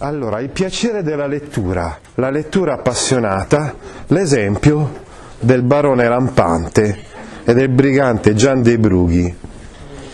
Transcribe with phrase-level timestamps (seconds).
[0.00, 3.74] Allora, il piacere della lettura, la lettura appassionata,
[4.06, 5.06] l'esempio
[5.40, 6.96] del barone rampante
[7.42, 9.36] e del brigante Gian dei Brughi,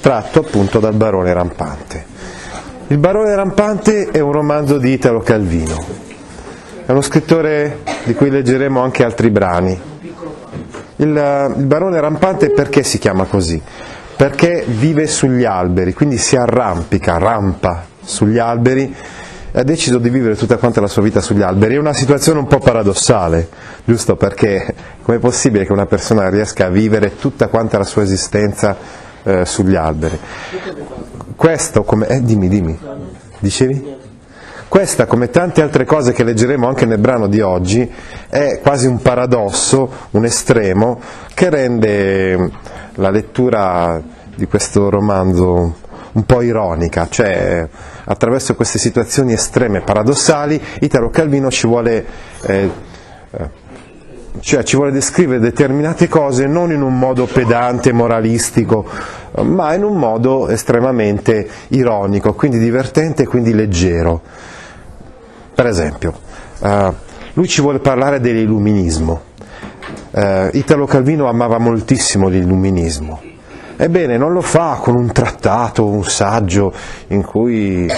[0.01, 2.03] tratto appunto dal barone rampante.
[2.87, 5.85] Il barone rampante è un romanzo di Italo Calvino,
[6.87, 9.79] è uno scrittore di cui leggeremo anche altri brani.
[10.97, 13.61] Il, il barone rampante perché si chiama così?
[14.17, 18.95] Perché vive sugli alberi, quindi si arrampica, rampa sugli alberi
[19.57, 21.77] ha deciso di vivere tutta quanta la sua vita sugli alberi.
[21.77, 23.49] È una situazione un po' paradossale,
[23.85, 24.17] giusto?
[24.17, 28.77] Perché com'è possibile che una persona riesca a vivere tutta quanta la sua esistenza
[29.23, 30.19] eh, sugli alberi?
[31.37, 32.09] Questo come...
[32.09, 32.77] Eh, dimmi, dimmi.
[33.39, 34.03] Dicevi?
[34.67, 37.89] Questa, come tante altre cose che leggeremo anche nel brano di oggi,
[38.29, 41.01] è quasi un paradosso, un estremo,
[41.33, 42.51] che rende
[42.95, 44.03] la lettura
[44.35, 45.77] di questo romanzo
[46.11, 47.69] un po' ironica, cioè
[48.05, 52.05] attraverso queste situazioni estreme, paradossali, Italo Calvino ci vuole,
[52.43, 52.71] eh,
[54.41, 58.87] cioè ci vuole descrivere determinate cose non in un modo pedante, moralistico,
[59.43, 64.21] ma in un modo estremamente ironico, quindi divertente e quindi leggero.
[65.55, 66.13] Per esempio,
[66.61, 66.93] eh,
[67.35, 69.33] lui ci vuole parlare dell'illuminismo.
[70.11, 73.33] Eh, Italo Calvino amava moltissimo l'illuminismo
[73.77, 76.73] Ebbene, non lo fa con un trattato, un saggio
[77.09, 77.91] in cui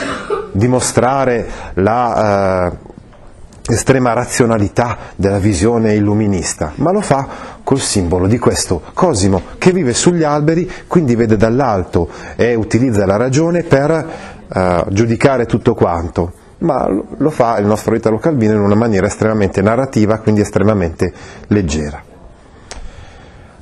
[0.52, 7.26] dimostrare la eh, estrema razionalità della visione illuminista, ma lo fa
[7.62, 13.16] col simbolo di questo Cosimo che vive sugli alberi, quindi vede dall'alto e utilizza la
[13.16, 14.08] ragione per
[14.48, 19.60] eh, giudicare tutto quanto ma lo fa il nostro Italo Calvino in una maniera estremamente
[19.60, 21.12] narrativa, quindi estremamente
[21.48, 22.02] leggera.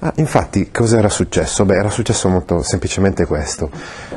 [0.06, 1.64] Ah, infatti, cosa era successo?
[1.64, 3.70] Beh, era successo molto semplicemente questo,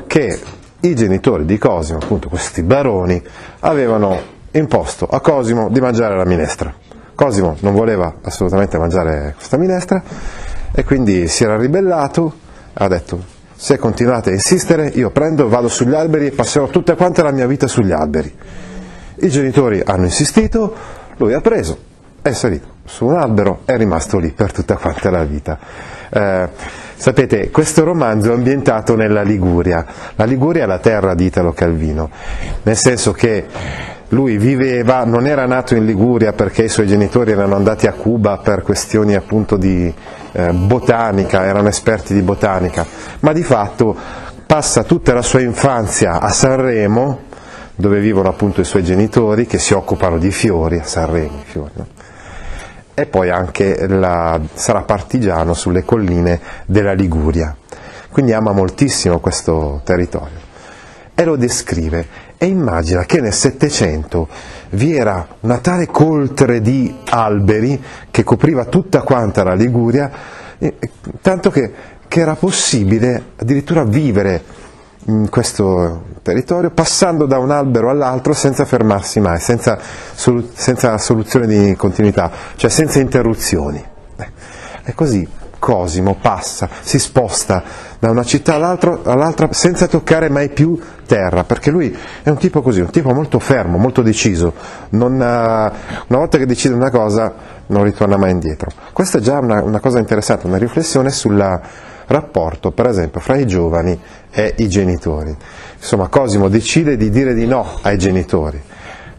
[0.06, 0.38] che
[0.82, 3.24] i genitori di Cosimo, appunto questi baroni,
[3.62, 4.20] avevano
[4.52, 6.76] imposto a Cosimo di mangiare la minestra.
[7.16, 10.04] Cosimo non voleva assolutamente mangiare questa minestra
[10.74, 12.34] e quindi si era ribellato,
[12.74, 13.24] ha detto
[13.56, 17.48] se continuate a insistere io prendo, vado sugli alberi e passerò tutta quanta la mia
[17.48, 18.38] vita sugli alberi.
[19.22, 20.76] I genitori hanno insistito,
[21.16, 21.78] lui ha preso,
[22.22, 25.60] è salito su un albero è rimasto lì per tutta quanta la vita.
[26.10, 26.50] Eh,
[26.96, 29.86] sapete, questo romanzo è ambientato nella Liguria.
[30.16, 32.10] La Liguria è la terra di Italo Calvino,
[32.64, 33.46] nel senso che
[34.10, 38.38] lui viveva, non era nato in Liguria perché i suoi genitori erano andati a Cuba
[38.38, 39.94] per questioni appunto di
[40.32, 42.86] eh, botanica, erano esperti di botanica,
[43.20, 43.96] ma di fatto
[44.46, 47.26] passa tutta la sua infanzia a Sanremo,
[47.76, 51.97] dove vivono appunto i suoi genitori che si occupano di fiori, a Sanremo, fiori, no?
[53.00, 57.56] E poi anche la, sarà partigiano sulle colline della Liguria.
[58.10, 60.40] Quindi ama moltissimo questo territorio
[61.14, 62.08] e lo descrive
[62.40, 64.28] e immagina che nel Settecento
[64.72, 70.10] vi era una tale coltre di alberi che copriva tutta quanta la Liguria,
[71.22, 71.72] tanto che,
[72.08, 74.44] che era possibile addirittura vivere
[75.06, 79.80] in questo territorio passando da un albero all'altro senza fermarsi mai, senza,
[80.14, 83.82] solu- senza soluzione di continuità, cioè senza interruzioni.
[84.84, 85.28] E così
[85.60, 87.64] Cosimo passa, si sposta
[87.98, 92.82] da una città all'altra senza toccare mai più terra, perché lui è un tipo così,
[92.82, 94.54] un tipo molto fermo, molto deciso,
[94.90, 95.72] non, una
[96.08, 97.34] volta che decide una cosa
[97.68, 98.70] non ritorna mai indietro.
[98.94, 101.60] Questa è già una, una cosa interessante, una riflessione sulla
[102.08, 104.00] rapporto per esempio fra i giovani
[104.32, 105.36] e i genitori.
[105.78, 108.62] Insomma, Cosimo decide di dire di no ai genitori,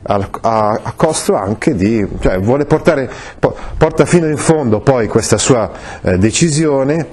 [0.03, 5.71] a, a, costo anche di, cioè vuole portare, porta fino in fondo poi questa sua
[6.01, 7.07] eh, decisione,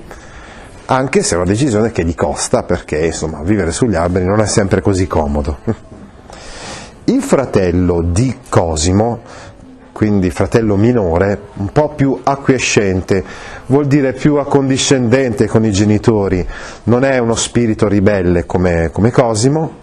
[0.85, 4.45] anche se è una decisione che gli costa, perché insomma vivere sugli alberi non è
[4.45, 5.57] sempre così comodo.
[7.05, 9.21] Il fratello di Cosimo
[9.95, 13.23] quindi fratello minore, un po' più acquiescente,
[13.67, 16.45] vuol dire più accondiscendente con i genitori,
[16.83, 19.75] non è uno spirito ribelle come, come Cosimo,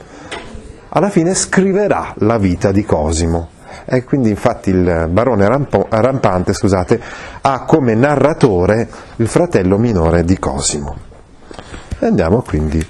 [0.91, 3.49] alla fine scriverà la vita di Cosimo.
[3.87, 7.00] E quindi infatti il barone Rampo, rampante scusate,
[7.41, 8.87] ha come narratore
[9.17, 10.94] il fratello minore di Cosimo.
[12.00, 12.87] Andiamo quindi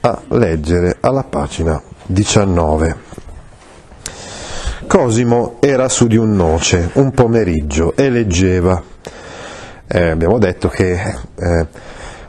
[0.00, 3.09] a leggere alla pagina 19.
[4.90, 8.82] Cosimo era su di un noce un pomeriggio e leggeva.
[9.86, 11.00] Eh, abbiamo detto che
[11.36, 11.66] eh,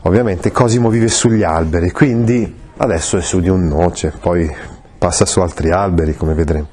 [0.02, 4.48] ovviamente Cosimo vive sugli alberi, quindi adesso è su di un noce, poi
[4.96, 6.68] passa su altri alberi, come vedremo.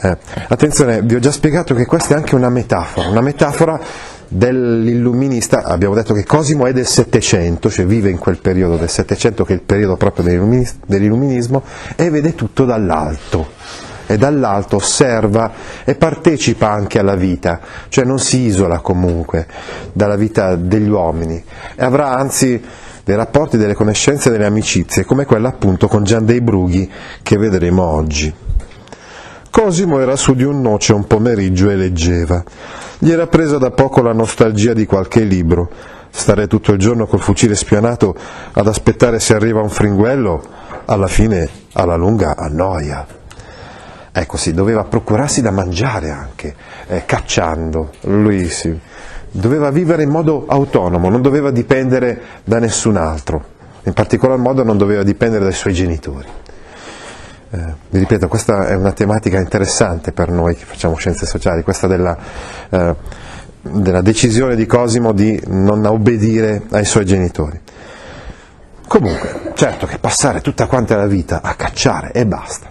[0.00, 0.16] Eh,
[0.46, 3.80] attenzione, vi ho già spiegato che questa è anche una metafora, una metafora
[4.28, 9.44] dell'illuminista, abbiamo detto che Cosimo è del Settecento, cioè vive in quel periodo del Settecento
[9.44, 11.64] che è il periodo proprio dell'illuminismo
[11.96, 15.52] e vede tutto dall'alto e dall'alto osserva
[15.84, 17.60] e partecipa anche alla vita,
[17.90, 19.46] cioè non si isola comunque
[19.92, 21.44] dalla vita degli uomini
[21.76, 22.60] e avrà anzi
[23.04, 26.90] dei rapporti, delle conoscenze, delle amicizie, come quella appunto con Gian dei Brughi
[27.22, 28.34] che vedremo oggi.
[29.50, 32.42] Cosimo era su di un noce un pomeriggio e leggeva.
[32.98, 35.70] Gli era presa da poco la nostalgia di qualche libro.
[36.10, 38.14] Stare tutto il giorno col fucile spianato
[38.52, 40.42] ad aspettare se arriva un fringuello,
[40.84, 43.17] alla fine, alla lunga, annoia.
[44.10, 46.54] Ecco sì, doveva procurarsi da mangiare anche,
[46.86, 47.92] eh, cacciando.
[48.02, 48.78] Lui sì,
[49.30, 53.44] doveva vivere in modo autonomo, non doveva dipendere da nessun altro,
[53.84, 56.26] in particolar modo non doveva dipendere dai suoi genitori.
[57.50, 61.86] Eh, vi ripeto, questa è una tematica interessante per noi che facciamo scienze sociali, questa
[61.86, 62.16] della,
[62.68, 62.94] eh,
[63.62, 67.58] della decisione di Cosimo di non obbedire ai suoi genitori.
[68.86, 72.68] Comunque, certo che passare tutta quanta la vita a cacciare e basta,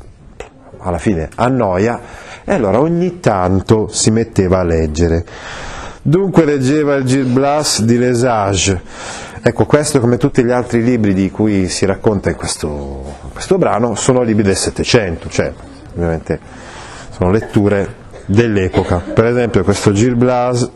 [0.88, 2.00] alla fine annoia
[2.44, 5.26] e allora ogni tanto si metteva a leggere
[6.08, 8.82] Dunque leggeva il Gil Blas di Lesage.
[9.42, 12.68] Ecco, questo come tutti gli altri libri di cui si racconta in questo,
[13.24, 15.52] in questo brano sono libri del Settecento, cioè
[15.96, 16.40] ovviamente
[17.10, 17.94] sono letture
[18.26, 19.00] dell'epoca.
[19.00, 20.72] Per esempio questo Gil Blas,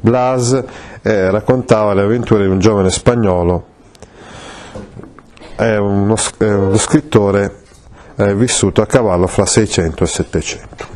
[0.00, 0.64] Blas
[1.02, 3.66] eh, raccontava le avventure di un giovane spagnolo,
[5.54, 7.64] è uno, è uno scrittore
[8.16, 10.86] eh, vissuto a cavallo fra 600 e 700,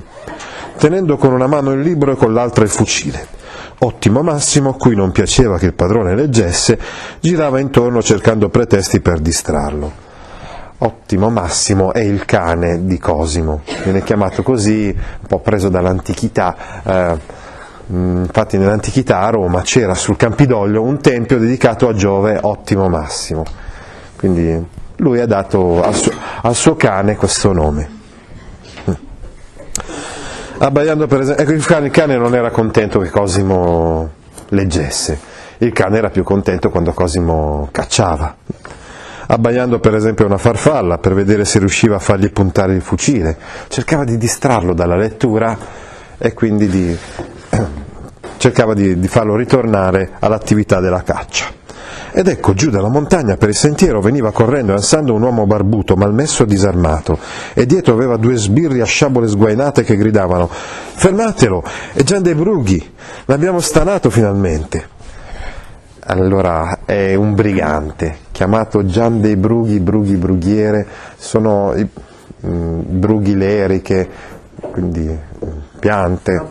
[0.79, 3.39] tenendo con una mano il libro e con l'altra il fucile.
[3.83, 6.79] Ottimo Massimo, cui non piaceva che il padrone leggesse,
[7.21, 10.09] girava intorno cercando pretesti per distrarlo.
[10.83, 16.57] Ottimo Massimo è il cane di Cosimo, viene chiamato così, un po' preso dall'antichità.
[16.83, 17.19] Eh,
[17.89, 23.45] infatti nell'antichità a Roma c'era sul Campidoglio un tempio dedicato a Giove Ottimo Massimo.
[24.17, 26.13] Quindi lui ha dato al suo,
[26.43, 27.99] al suo cane questo nome.
[30.59, 34.11] Abbaiando per esempio, ecco il cane, non era contento che Cosimo
[34.49, 35.19] leggesse,
[35.59, 38.37] il cane era più contento quando Cosimo cacciava,
[39.29, 43.39] abbaiando per esempio una farfalla per vedere se riusciva a fargli puntare il fucile,
[43.69, 45.57] cercava di distrarlo dalla lettura
[46.19, 46.95] e quindi di,
[48.37, 51.60] cercava di, di farlo ritornare all'attività della caccia.
[52.13, 55.97] Ed ecco giù dalla montagna per il sentiero veniva correndo e ansando un uomo barbuto,
[55.97, 57.19] malmesso e disarmato,
[57.55, 62.95] e dietro aveva due sbirri a sciabole sguainate che gridavano Fermatelo, è Gian dei Brughi,
[63.27, 64.99] l'abbiamo stanato finalmente.
[66.03, 70.87] Allora è un brigante chiamato Gian dei Brughi, Brughi Brughiere,
[71.19, 71.87] sono i
[72.47, 74.09] mm, brughi leriche,
[74.73, 75.49] quindi mm,
[75.79, 76.43] piante.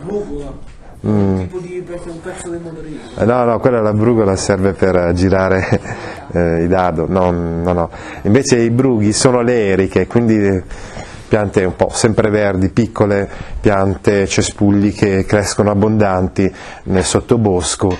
[1.06, 1.38] Mm.
[1.38, 3.00] tipo di un pezzo del motorino.
[3.16, 5.80] Eh, no, no, quella la brugola serve per girare
[6.32, 7.90] eh, i dado, no, no, no.
[8.22, 10.62] Invece i brughi sono le eriche, quindi
[11.26, 13.28] piante un po' sempreverdi, piccole
[13.60, 16.52] piante, cespugli che crescono abbondanti
[16.84, 17.96] nel sottobosco.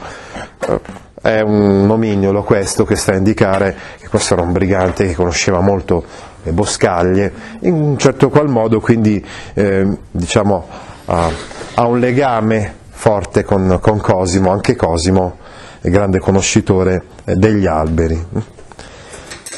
[0.67, 0.81] Eh,
[1.23, 5.61] è un nomignolo questo che sta a indicare che questo era un brigante che conosceva
[5.61, 6.03] molto
[6.43, 10.67] le boscaglie, in un certo qual modo quindi eh, diciamo,
[11.05, 11.31] ha,
[11.75, 15.39] ha un legame forte con, con Cosimo, anche Cosimo
[15.81, 18.27] è grande conoscitore eh, degli alberi.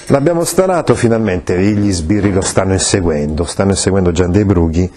[0.07, 4.89] L'abbiamo stanato finalmente, gli sbirri lo stanno inseguendo, stanno inseguendo Gian dei Brughi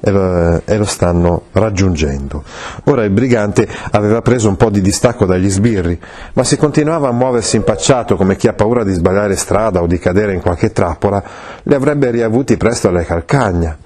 [0.00, 2.42] e lo, e lo, stanno raggiungendo.
[2.84, 6.00] Ora il brigante aveva preso un po' di distacco dagli sbirri,
[6.32, 9.98] ma se continuava a muoversi impacciato come chi ha paura di sbagliare strada o di
[9.98, 11.22] cadere in qualche trappola,
[11.64, 13.76] li avrebbe riavuti presto alle calcagna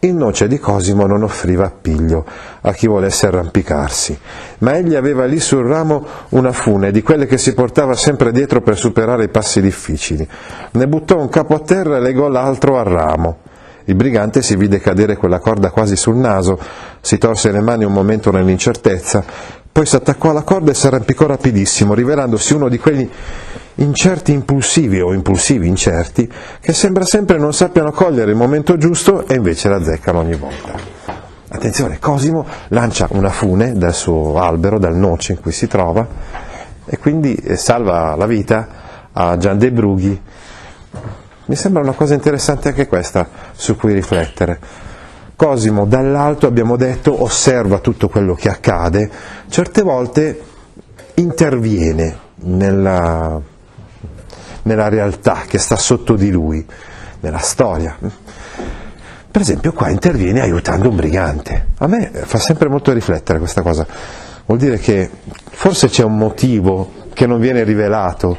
[0.00, 2.24] il noce di Cosimo non offriva appiglio
[2.60, 4.18] a chi volesse arrampicarsi,
[4.58, 8.60] ma egli aveva lì sul ramo una fune di quelle che si portava sempre dietro
[8.60, 10.28] per superare i passi difficili.
[10.72, 13.38] Ne buttò un capo a terra e legò l'altro al ramo.
[13.86, 16.58] Il brigante si vide cadere quella corda quasi sul naso,
[17.00, 19.24] si torse le mani un momento nell'incertezza,
[19.70, 23.10] poi si attaccò alla corda e si arrampicò rapidissimo, rivelandosi uno di quegli
[23.76, 29.34] incerti impulsivi o impulsivi incerti che sembra sempre non sappiano cogliere il momento giusto e
[29.34, 30.72] invece la azzeccano ogni volta.
[31.48, 36.06] Attenzione, Cosimo lancia una fune dal suo albero, dal noce in cui si trova
[36.84, 38.68] e quindi eh, salva la vita
[39.12, 40.20] a Gian de Brughi
[41.46, 44.58] Mi sembra una cosa interessante anche questa su cui riflettere.
[45.36, 49.10] Cosimo dall'alto abbiamo detto osserva tutto quello che accade,
[49.48, 50.40] certe volte
[51.14, 53.40] interviene nella,
[54.64, 56.64] nella realtà che sta sotto di lui,
[57.20, 57.96] nella storia.
[59.30, 61.68] Per esempio qua interviene aiutando un brigante.
[61.78, 63.86] A me fa sempre molto riflettere questa cosa.
[64.46, 65.10] Vuol dire che
[65.50, 68.36] forse c'è un motivo che non viene rivelato,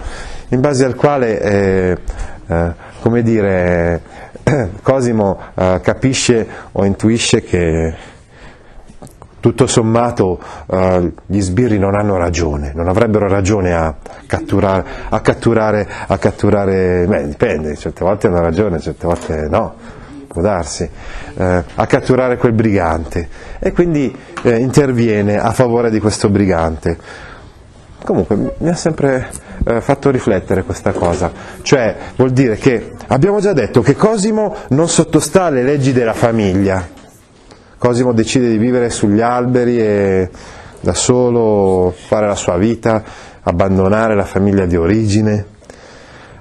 [0.50, 1.98] in base al quale, eh,
[2.48, 4.02] eh, come dire,
[4.82, 7.96] Cosimo eh, capisce o intuisce che
[9.46, 15.88] tutto sommato eh, gli sbirri non hanno ragione, non avrebbero ragione a catturare, a catturare,
[16.08, 19.76] a catturare beh, dipende, certe volte hanno ragione, certe volte no,
[20.26, 20.90] può darsi,
[21.36, 23.30] eh, a catturare quel brigante.
[23.60, 26.98] E quindi eh, interviene a favore di questo brigante.
[28.04, 29.30] Comunque mi ha sempre
[29.64, 34.90] eh, fatto riflettere questa cosa, cioè vuol dire che abbiamo già detto che Cosimo non
[34.90, 36.95] sottostà alle leggi della famiglia,
[37.86, 40.28] Cosimo decide di vivere sugli alberi e
[40.80, 43.04] da solo fare la sua vita,
[43.44, 45.46] abbandonare la famiglia di origine.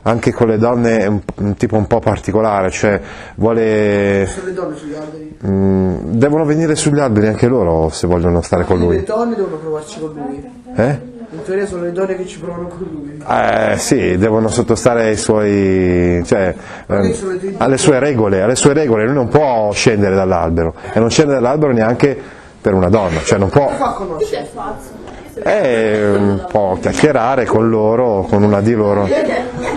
[0.04, 2.98] Anche con le donne è un, un tipo un po' particolare, cioè
[3.34, 4.24] vuole...
[4.26, 5.36] Sono le donne sugli alberi.
[5.46, 9.04] Mm, devono venire sugli alberi anche loro se vogliono stare con Le lui.
[9.04, 10.50] donne devono provarci con lui.
[10.76, 10.98] Eh?
[11.34, 13.22] In teoria sono le donne che ci provano con lui.
[13.28, 16.54] Eh, sì, devono sottostare ai suoi, cioè,
[16.86, 17.14] ehm,
[17.58, 21.72] alle sue regole, alle sue regole, lui non può scendere dall'albero e non scende dall'albero
[21.72, 22.16] neanche
[22.60, 23.68] per una donna, cioè non può
[25.42, 29.08] eh, un po' chiacchierare con loro, con una di loro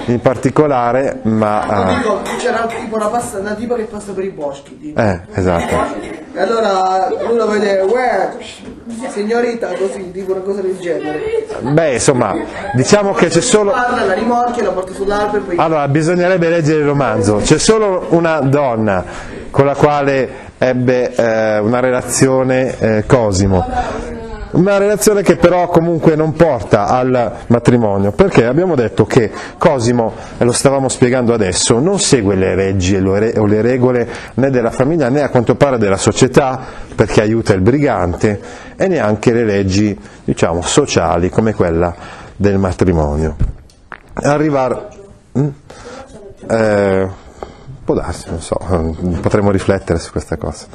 [0.06, 4.78] in particolare, ma Dico, c'era tipo una, pasta, una tipa che passa per i boschi.
[4.78, 5.00] tipo.
[5.02, 6.17] eh, esatto.
[6.38, 8.30] E allora uno vede, uè,
[9.10, 11.48] signorita, così, tipo una cosa del genere.
[11.62, 12.36] Beh, insomma,
[12.74, 15.58] diciamo che c'è solo Parla, la rimorchia, la porta sull'albero e poi...
[15.58, 17.38] Allora, bisognerebbe leggere il romanzo.
[17.38, 19.04] C'è solo una donna
[19.50, 20.30] con la quale
[20.60, 23.66] ebbe eh, una relazione eh, Cosimo.
[24.50, 30.46] Una relazione che però comunque non porta al matrimonio, perché abbiamo detto che Cosimo, e
[30.46, 35.22] lo stavamo spiegando adesso, non segue le leggi o le regole né della famiglia né
[35.22, 36.60] a quanto pare della società,
[36.96, 38.40] perché aiuta il brigante,
[38.78, 41.94] e neanche le leggi, diciamo, sociali come quella
[42.36, 43.36] del matrimonio.
[44.14, 44.88] Arrivare...
[45.38, 45.48] Mm?
[46.50, 47.08] Eh,
[47.84, 48.58] può darsi, non so,
[49.22, 50.66] potremmo riflettere su questa cosa.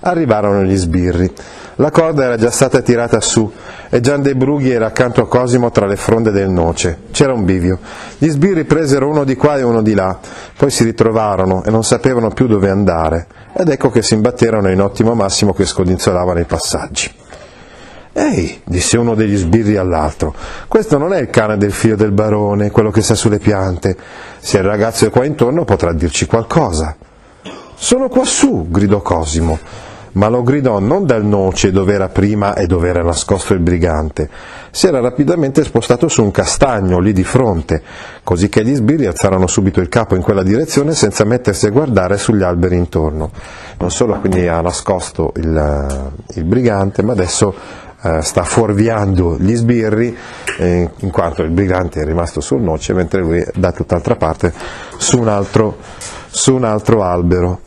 [0.00, 1.32] Arrivarono gli sbirri.
[1.80, 3.52] La corda era già stata tirata su
[3.88, 7.02] e Gian dei Brughi era accanto a Cosimo tra le fronde del noce.
[7.12, 7.78] C'era un bivio.
[8.18, 10.18] Gli sbirri presero uno di qua e uno di là,
[10.56, 13.28] poi si ritrovarono e non sapevano più dove andare.
[13.56, 17.14] Ed ecco che si imbatterono in ottimo Massimo che scodinzolava nei passaggi.
[18.12, 20.34] Ehi, disse uno degli sbirri all'altro,
[20.66, 23.96] questo non è il cane del figlio del barone, quello che sta sulle piante.
[24.40, 26.96] Se il ragazzo è qua intorno potrà dirci qualcosa.
[27.76, 29.60] Sono quassù, gridò Cosimo,
[30.12, 34.28] ma lo gridò non dal noce dove era prima e dove era nascosto il brigante.
[34.70, 37.82] Si era rapidamente spostato su un castagno lì di fronte,
[38.22, 42.16] così che gli sbirri alzarono subito il capo in quella direzione senza mettersi a guardare
[42.16, 43.30] sugli alberi intorno.
[43.78, 47.54] Non solo quindi ha nascosto il, il brigante, ma adesso
[48.02, 50.16] eh, sta fuorviando gli sbirri
[50.58, 54.52] eh, in quanto il brigante è rimasto sul noce mentre lui è da tutt'altra parte
[54.96, 55.78] su un altro,
[56.28, 57.60] su un altro albero.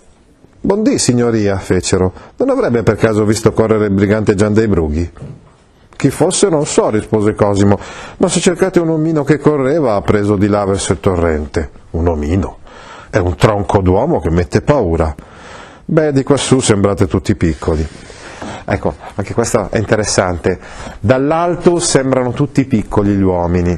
[0.64, 2.14] Buondì, signoria, fecero.
[2.36, 5.12] Non avrebbe per caso visto correre il brigante Gian dei Brughi?
[5.96, 7.80] Chi fosse non so, rispose Cosimo,
[8.18, 11.72] ma se cercate un omino che correva ha preso di là verso il torrente.
[11.92, 12.60] Un omino?
[13.10, 15.16] È un tronco d'uomo che mette paura.
[15.84, 17.88] Beh, di quassù sembrate tutti piccoli.
[18.64, 20.60] Ecco, anche questo è interessante.
[21.00, 23.72] Dall'alto sembrano tutti piccoli gli uomini,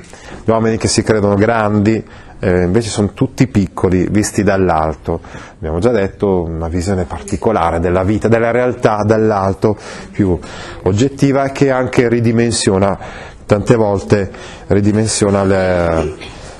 [0.44, 2.06] gli uomini che si credono grandi,
[2.44, 5.22] eh, invece sono tutti piccoli visti dall'alto.
[5.56, 9.78] Abbiamo già detto una visione particolare della vita, della realtà dall'alto,
[10.12, 10.38] più
[10.84, 13.00] oggettiva che anche ridimensiona,
[13.46, 14.30] tante volte
[14.68, 16.14] ridimensiona le-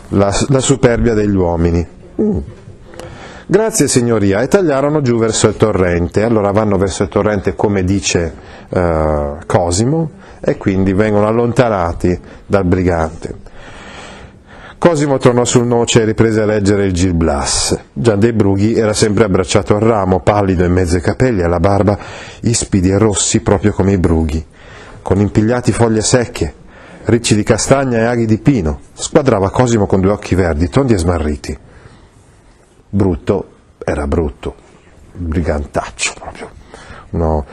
[0.10, 1.86] la, la superbia degli uomini.
[2.22, 2.38] Mm.
[3.46, 6.24] Grazie signoria, e tagliarono giù verso il torrente.
[6.24, 8.34] Allora vanno verso il torrente come dice
[8.70, 13.43] eh, Cosimo e quindi vengono allontanati dal brigante.
[14.84, 17.74] Cosimo tornò sul noce e riprese a leggere il Gil Blas.
[17.94, 21.98] Gian dei Brughi era sempre abbracciato al ramo, pallido in mezzo ai capelli alla barba,
[22.42, 24.46] ispidi e rossi proprio come i brughi,
[25.02, 26.54] con impigliati foglie secche,
[27.06, 28.82] ricci di castagna e aghi di pino.
[28.92, 31.58] Squadrava Cosimo con due occhi verdi, tondi e smarriti.
[32.90, 33.52] Brutto
[33.86, 34.54] era brutto,
[35.14, 36.50] brigantaccio proprio,
[37.12, 37.46] uno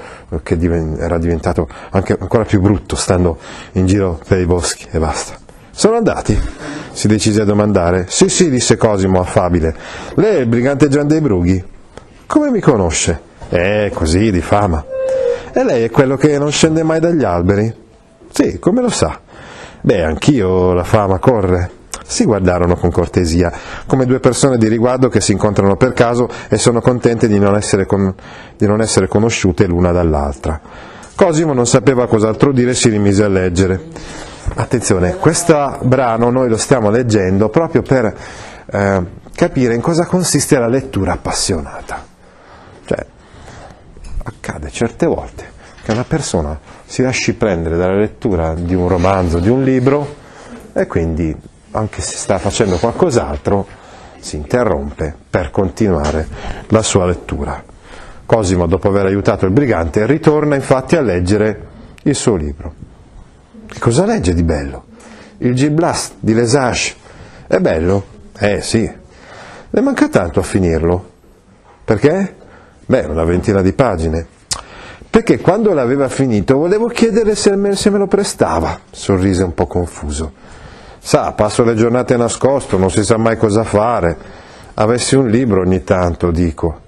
[0.42, 0.58] che
[0.98, 3.38] era diventato anche ancora più brutto stando
[3.74, 5.38] in giro per i boschi e basta.
[5.80, 6.38] Sono andati?
[6.92, 8.04] si decise a domandare.
[8.06, 9.74] Sì, sì, disse Cosimo, affabile.
[10.16, 11.64] Lei è il brigante Gian dei Brughi?
[12.26, 13.18] Come mi conosce?
[13.48, 14.84] Eh, così, di fama.
[15.50, 17.74] E lei è quello che non scende mai dagli alberi?
[18.30, 19.20] Sì, come lo sa?
[19.80, 21.70] Beh, anch'io la fama corre.
[22.04, 23.50] Si guardarono con cortesia,
[23.86, 27.56] come due persone di riguardo che si incontrano per caso e sono contente di non
[27.56, 28.14] essere, con...
[28.54, 30.60] di non essere conosciute l'una dall'altra.
[31.14, 34.28] Cosimo non sapeva cos'altro dire e si rimise a leggere.
[34.54, 38.16] Attenzione, questo brano noi lo stiamo leggendo proprio per
[38.66, 39.02] eh,
[39.32, 42.04] capire in cosa consiste la lettura appassionata.
[42.84, 43.06] Cioè,
[44.24, 45.44] accade certe volte
[45.82, 50.16] che una persona si lasci prendere dalla lettura di un romanzo, di un libro
[50.72, 51.34] e quindi
[51.72, 53.66] anche se sta facendo qualcos'altro
[54.18, 56.26] si interrompe per continuare
[56.68, 57.62] la sua lettura.
[58.26, 61.68] Cosimo, dopo aver aiutato il brigante, ritorna infatti a leggere
[62.02, 62.88] il suo libro.
[63.70, 64.84] Che cosa legge di bello?
[65.38, 66.94] Il Gil Blas di Lesage.
[67.46, 68.04] È bello?
[68.36, 68.90] Eh sì.
[69.70, 71.08] Le manca tanto a finirlo.
[71.84, 72.34] Perché?
[72.84, 74.26] Beh, una ventina di pagine.
[75.08, 79.66] Perché quando l'aveva finito volevo chiedere se me, se me lo prestava, sorrise un po'
[79.66, 80.32] confuso.
[80.98, 84.16] Sa, passo le giornate nascosto, non si sa mai cosa fare.
[84.74, 86.82] Avessi un libro ogni tanto, dico.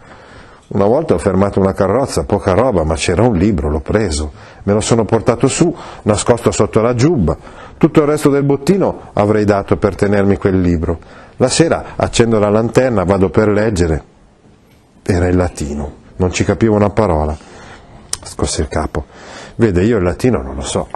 [0.74, 4.72] Una volta ho fermato una carrozza, poca roba, ma c'era un libro, l'ho preso, me
[4.72, 7.36] lo sono portato su, nascosto sotto la giubba.
[7.76, 10.98] Tutto il resto del bottino avrei dato per tenermi quel libro.
[11.36, 14.02] La sera accendo la lanterna, vado per leggere.
[15.02, 17.36] Era in latino, non ci capivo una parola.
[18.22, 19.04] Scosse il capo.
[19.56, 20.88] Vede, io il latino non lo so.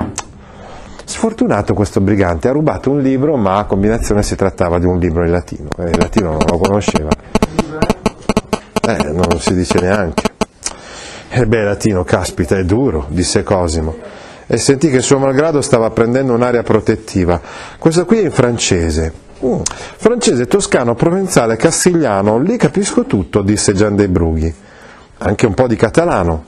[1.04, 5.22] Sfortunato questo brigante, ha rubato un libro, ma a combinazione si trattava di un libro
[5.22, 5.68] in latino.
[5.76, 7.10] E il latino non lo conosceva.
[9.36, 10.22] Non si dice neanche.
[11.28, 13.94] E beh, latino, caspita, è duro, disse Cosimo.
[14.46, 17.38] E sentì che suo malgrado stava prendendo un'aria protettiva.
[17.78, 19.12] Questo qui è in francese.
[19.44, 19.60] Mm,
[19.96, 24.54] francese, toscano, provenzale, castigliano, lì capisco tutto, disse Gian dei Brughi.
[25.18, 26.42] Anche un po' di catalano.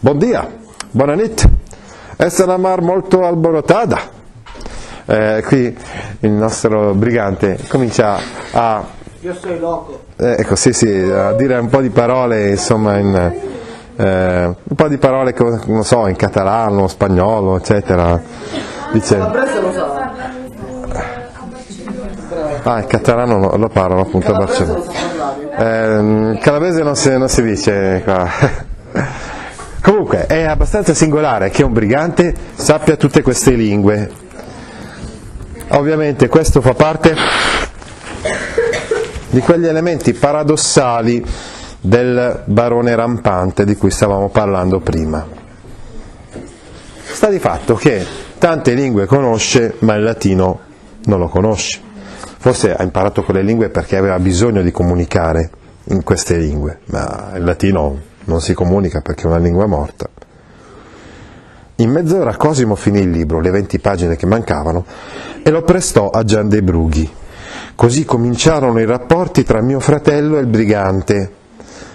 [0.00, 0.44] Buon dia,
[0.90, 1.48] buonanit.
[2.16, 4.00] È una mar molto alborotada.
[5.04, 5.78] Eh, qui
[6.18, 8.18] il nostro brigante comincia
[8.50, 10.00] a Io sono loco.
[10.16, 13.14] eh, ecco, sì, sì, a dire un po' di parole, insomma, in,
[13.94, 18.20] eh, un po' di parole, che, non so, in catalano, spagnolo, eccetera.
[18.90, 19.16] Dice,
[22.64, 24.82] ah, il catalano lo, lo parlano appunto a Barcellona.
[25.56, 28.28] Eh, il calabrese non si, non si dice qua.
[29.82, 34.10] Comunque, è abbastanza singolare che un brigante sappia tutte queste lingue.
[35.68, 37.14] Ovviamente questo fa parte
[39.32, 41.24] di quegli elementi paradossali
[41.80, 45.26] del barone rampante di cui stavamo parlando prima.
[47.02, 48.04] Sta di fatto che
[48.36, 50.60] tante lingue conosce, ma il latino
[51.04, 51.80] non lo conosce.
[52.36, 55.50] Forse ha imparato quelle lingue perché aveva bisogno di comunicare
[55.84, 60.10] in queste lingue, ma il latino non si comunica perché è una lingua morta.
[61.76, 64.84] In mezz'ora Cosimo finì il libro, le 20 pagine che mancavano,
[65.42, 67.20] e lo prestò a Gian dei Brughi.
[67.82, 71.32] Così cominciarono i rapporti tra mio fratello e il brigante.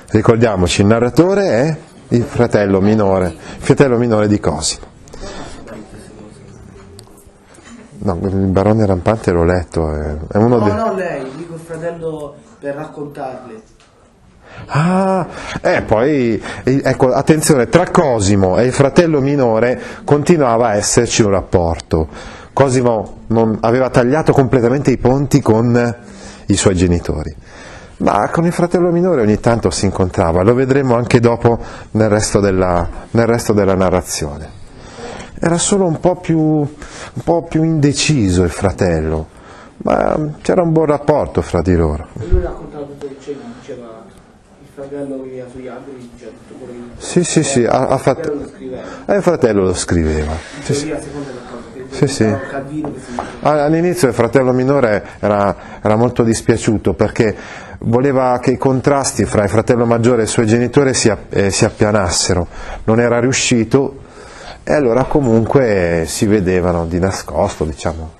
[0.10, 1.78] Ricordiamoci, il narratore è
[2.10, 4.86] il fratello minore, il fratello minore di Cosimo.
[8.00, 10.74] No, il barone rampante l'ho letto, è, è uno No, dei...
[10.74, 13.62] no, lei, dico il fratello per raccontarle.
[14.66, 15.26] Ah,
[15.62, 21.30] e poi, eh, ecco, attenzione, tra Cosimo e il fratello minore continuava a esserci un
[21.30, 22.36] rapporto.
[22.58, 25.96] Cosimo non, aveva tagliato completamente i ponti con
[26.48, 27.32] i suoi genitori,
[27.98, 31.60] ma con il fratello minore ogni tanto si incontrava, lo vedremo anche dopo
[31.92, 34.50] nel resto della, nel resto della narrazione.
[35.40, 36.68] Era solo un po, più, un
[37.24, 39.28] po' più indeciso il fratello,
[39.84, 42.08] ma c'era un buon rapporto fra di loro.
[42.20, 44.04] E lui raccontava tutto il cena, diceva
[44.62, 48.00] il fratello che era sugli alberi, diceva tutto quello che Sì, sì, sì, Il fatto...
[48.00, 48.84] fratello lo scriveva.
[49.06, 50.34] E il fratello lo scriveva.
[50.64, 50.96] Sì, sì.
[51.98, 52.26] Sì, sì.
[53.42, 57.36] Ah, All'inizio il fratello minore era, era molto dispiaciuto perché
[57.80, 61.66] voleva che i contrasti fra il fratello maggiore e i suoi genitori si, eh, si
[61.66, 62.48] appianassero.
[62.84, 64.02] Non era riuscito
[64.64, 68.12] e allora comunque si vedevano di nascosto, diciamo.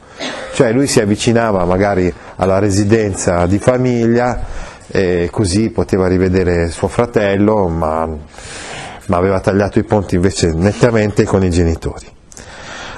[0.54, 4.40] Cioè lui si avvicinava magari alla residenza di famiglia
[4.88, 11.44] e così poteva rivedere suo fratello, ma, ma aveva tagliato i ponti invece nettamente con
[11.44, 12.16] i genitori.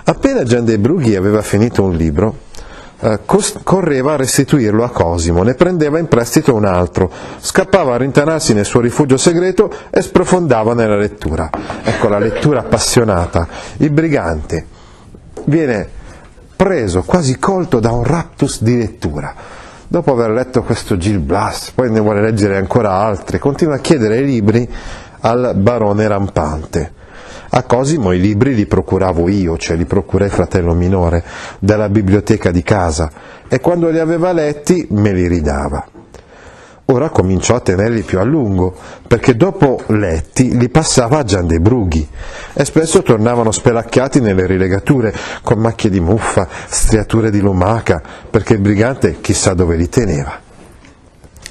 [0.10, 2.36] Appena Gian dei Brughi aveva finito un libro,
[3.02, 7.98] eh, cos- correva a restituirlo a Cosimo, ne prendeva in prestito un altro, scappava a
[7.98, 11.52] rintanarsi nel suo rifugio segreto e sprofondava nella lettura.
[11.84, 13.48] Ecco la lettura appassionata.
[13.78, 14.66] Il brigante
[15.44, 15.88] viene
[16.56, 19.36] preso, quasi colto da un raptus di lettura.
[19.88, 24.18] Dopo aver letto questo Gil Blas, poi ne vuole leggere ancora altri, continua a chiedere
[24.18, 24.68] i libri
[25.20, 26.98] al barone rampante.
[27.52, 31.24] A Cosimo i libri li procuravo io, cioè li procurai fratello minore,
[31.58, 33.12] dalla biblioteca di casa,
[33.48, 35.84] e quando li aveva letti me li ridava.
[36.86, 38.76] Ora cominciò a tenerli più a lungo,
[39.08, 42.08] perché dopo letti li passava a Gian de Brughi
[42.54, 48.60] e spesso tornavano spelacchiati nelle rilegature, con macchie di muffa, striature di lumaca, perché il
[48.60, 50.49] brigante chissà dove li teneva.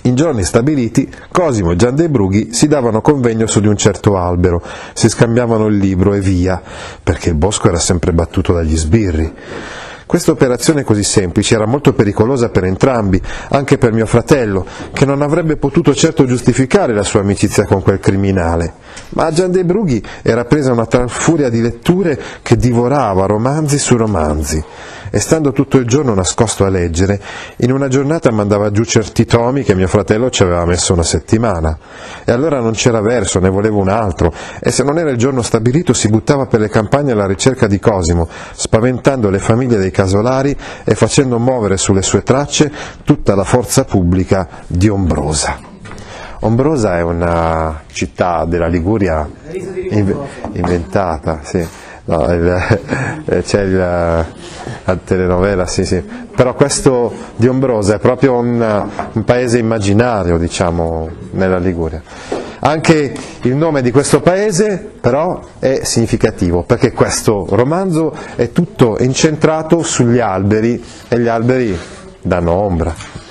[0.09, 4.17] In giorni stabiliti, Cosimo e Gian de Brughi si davano convegno su di un certo
[4.17, 4.63] albero,
[4.95, 6.63] si scambiavano il libro e via,
[7.03, 9.31] perché il bosco era sempre battuto dagli sbirri.
[10.09, 15.21] Questa operazione così semplice era molto pericolosa per entrambi, anche per mio fratello, che non
[15.21, 18.73] avrebbe potuto certo giustificare la sua amicizia con quel criminale.
[19.11, 23.79] Ma a Gian de Brughi era presa una tal furia di letture che divorava romanzi
[23.79, 24.65] su romanzi
[25.11, 27.21] e stando tutto il giorno nascosto a leggere,
[27.57, 31.79] in una giornata mandava giù certi tomi che mio fratello ci aveva messo una settimana.
[32.25, 35.43] E allora non c'era verso, ne voleva un altro, e se non era il giorno
[35.43, 40.57] stabilito si buttava per le campagne alla ricerca di Cosimo, spaventando le famiglie dei casolari
[40.85, 42.71] e facendo muovere sulle sue tracce
[43.03, 45.59] tutta la forza pubblica di Ombrosa.
[46.43, 49.29] Ombrosa è una città della Liguria
[50.53, 51.67] inventata, sì.
[52.09, 52.81] No, il,
[53.27, 56.03] eh, c'è il, la telenovela, sì, sì.
[56.35, 62.03] Però questo di Ombrosa è proprio un, un paese immaginario, diciamo, nella Liguria.
[62.61, 69.83] Anche il nome di questo paese però è significativo perché questo romanzo è tutto incentrato
[69.85, 71.79] sugli alberi e gli alberi
[72.21, 73.28] danno ombra.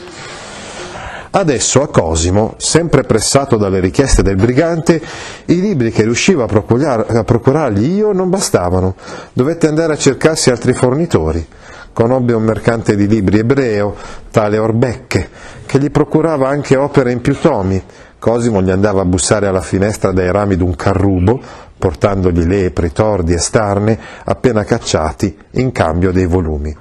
[1.38, 5.00] Adesso a Cosimo, sempre pressato dalle richieste del brigante,
[5.46, 8.96] i libri che riusciva a, a procurargli io non bastavano,
[9.34, 11.46] dovette andare a cercarsi altri fornitori.
[11.94, 13.96] Conobbe un mercante di libri ebreo,
[14.32, 15.30] tale Orbecche,
[15.68, 17.84] che gli procurava anche opere in più tomi.
[18.18, 21.40] Cosimo gli andava a bussare alla finestra dai rami d'un carrubo,
[21.78, 26.76] portandogli lepri, tordi e starne appena cacciati in cambio dei volumi.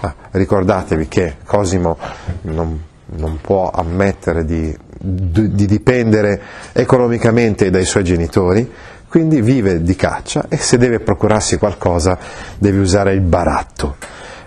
[0.00, 1.96] Ah, ricordatevi che Cosimo
[2.42, 6.40] non non può ammettere di, di, dipendere
[6.72, 8.70] economicamente dai suoi genitori,
[9.08, 12.18] quindi vive di caccia e se deve procurarsi qualcosa
[12.58, 13.96] deve usare il baratto.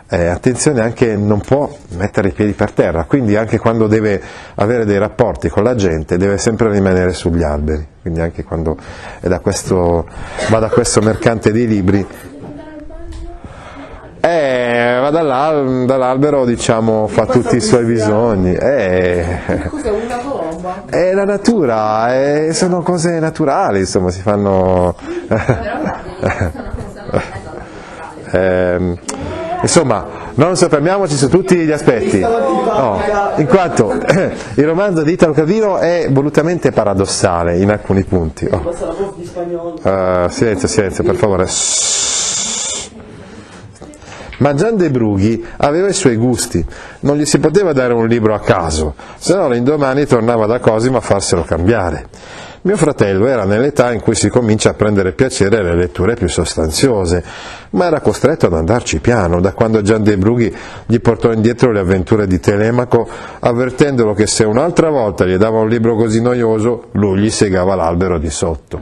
[0.07, 4.21] Eh, attenzione anche non può mettere i piedi per terra, quindi anche quando deve
[4.55, 8.77] avere dei rapporti con la gente deve sempre rimanere sugli alberi, quindi anche quando
[9.19, 10.07] da questo,
[10.49, 12.05] va da questo mercante dei libri
[14.27, 18.53] eh, va dall'al- dall'albero, diciamo, fa tutti i suoi bisogni.
[18.53, 20.83] Eh, Cos'è una colomba?
[20.89, 24.95] è la natura, eh, sono cose naturali, insomma, si fanno...
[28.31, 28.97] Ehm,
[29.61, 32.99] insomma, non soffermiamoci su tutti gli aspetti, no,
[33.37, 33.93] in quanto
[34.55, 38.49] il romanzo di Italo Calvino è volutamente paradossale in alcuni punti.
[38.51, 38.73] Oh.
[39.83, 41.45] Eh, silenzio, silenzio, per favore.
[44.37, 46.63] Ma Gian de Brughi aveva i suoi gusti,
[47.01, 50.97] non gli si poteva dare un libro a caso, se no l'indomani tornava da Cosimo
[50.97, 52.07] a farselo cambiare.
[52.65, 57.23] Mio fratello era nell'età in cui si comincia a prendere piacere alle letture più sostanziose,
[57.71, 60.53] ma era costretto ad andarci piano, da quando Gian de Brughi
[60.87, 63.07] gli portò indietro le avventure di Telemaco,
[63.39, 68.17] avvertendolo che se un'altra volta gli dava un libro così noioso, lui gli segava l'albero
[68.17, 68.81] di sotto.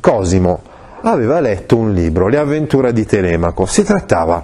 [0.00, 0.62] Cosimo
[1.02, 3.64] aveva letto un libro, Le avventure di Telemaco.
[3.66, 4.42] Si trattava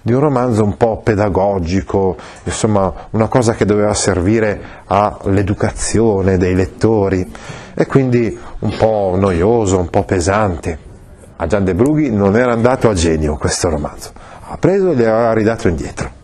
[0.00, 7.30] di un romanzo un po' pedagogico, insomma una cosa che doveva servire all'educazione dei lettori
[7.74, 10.86] e quindi un po' noioso, un po' pesante.
[11.36, 14.10] A Gian de Brughi non era andato a genio questo romanzo,
[14.48, 16.16] ha preso e gli aveva ridato indietro.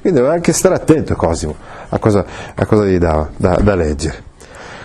[0.00, 1.54] Quindi doveva anche stare attento Cosimo
[1.88, 2.24] a cosa,
[2.54, 4.28] a cosa gli dava da, da leggere.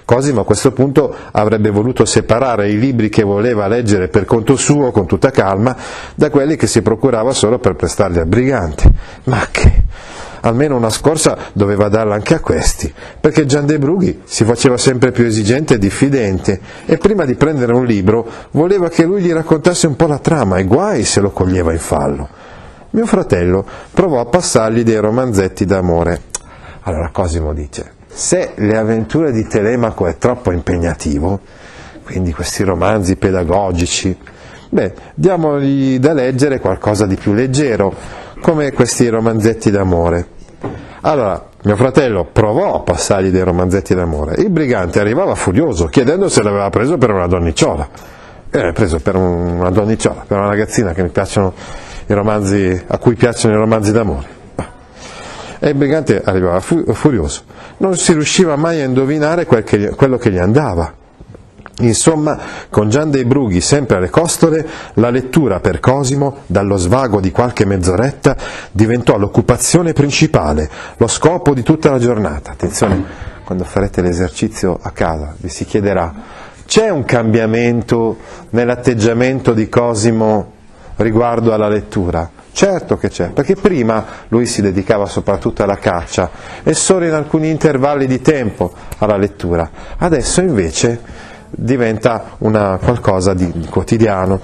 [0.05, 4.91] Cosimo a questo punto avrebbe voluto separare i libri che voleva leggere per conto suo,
[4.91, 5.75] con tutta calma,
[6.13, 8.87] da quelli che si procurava solo per prestarli al brigante.
[9.23, 9.83] Ma che?
[10.41, 15.11] Almeno una scorsa doveva darla anche a questi, perché Gian de Brughi si faceva sempre
[15.11, 19.87] più esigente e diffidente, e prima di prendere un libro voleva che lui gli raccontasse
[19.87, 22.29] un po' la trama, e guai se lo coglieva in fallo.
[22.91, 26.21] Mio fratello provò a passargli dei romanzetti d'amore.
[26.83, 31.37] Allora Cosimo dice, se le avventure di Telemaco è troppo impegnativo,
[32.01, 34.17] quindi questi romanzi pedagogici,
[34.69, 37.93] beh, diamogli da leggere qualcosa di più leggero,
[38.39, 40.27] come questi romanzetti d'amore.
[41.01, 44.35] Allora, mio fratello provò a passargli dei romanzetti d'amore.
[44.35, 47.89] Il brigante arrivava furioso, chiedendo se l'aveva preso per una donnicciola.
[48.49, 53.91] Eh, preso per una donnicciola, per una ragazzina i romanzi, a cui piacciono i romanzi
[53.91, 54.34] d'amore.
[55.65, 57.41] E il brigante arrivava fu- furioso,
[57.77, 60.93] non si riusciva mai a indovinare quel che quello che gli andava.
[61.79, 62.37] Insomma,
[62.69, 67.65] con Gian dei Brughi sempre alle costole, la lettura per Cosimo, dallo svago di qualche
[67.65, 68.37] mezz'oretta,
[68.71, 72.51] diventò l'occupazione principale, lo scopo di tutta la giornata.
[72.51, 73.03] Attenzione,
[73.43, 76.13] quando farete l'esercizio a casa vi si chiederà,
[76.67, 78.17] c'è un cambiamento
[78.51, 80.53] nell'atteggiamento di Cosimo
[80.97, 82.29] riguardo alla lettura?
[82.51, 86.29] Certo che c'è, perché prima lui si dedicava soprattutto alla caccia
[86.63, 89.69] e solo in alcuni intervalli di tempo alla lettura.
[89.97, 91.01] Adesso invece
[91.49, 94.39] diventa qualcosa di quotidiano,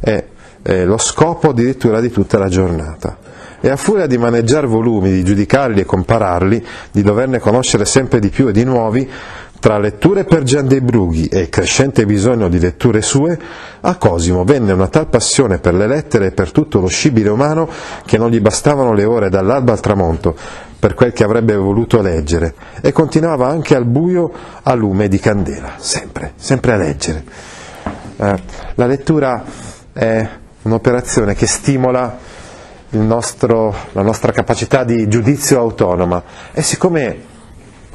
[0.00, 0.24] è,
[0.60, 3.18] è lo scopo addirittura di tutta la giornata.
[3.60, 8.28] E a furia di maneggiare volumi, di giudicarli e compararli, di doverne conoscere sempre di
[8.28, 9.08] più e di nuovi,
[9.62, 13.38] tra letture per Gian dei Brughi e crescente bisogno di letture sue,
[13.82, 17.68] a Cosimo venne una tal passione per le lettere e per tutto lo scibile umano
[18.04, 20.34] che non gli bastavano le ore dall'alba al tramonto
[20.80, 24.32] per quel che avrebbe voluto leggere e continuava anche al buio
[24.64, 27.24] a lume di candela, sempre, sempre a leggere.
[28.16, 28.42] Eh,
[28.74, 29.44] la lettura
[29.92, 30.28] è
[30.62, 32.18] un'operazione che stimola
[32.88, 36.20] nostro, la nostra capacità di giudizio autonoma
[36.50, 37.30] e siccome